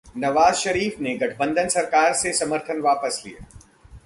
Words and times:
नवाज 0.17 0.53
शरीफ 0.55 0.99
ने 0.99 1.13
गठबंधन 1.17 1.67
सरकार 1.67 2.13
से 2.13 2.33
समर्थन 2.33 2.81
वापस 2.81 3.21
लिया 3.25 3.45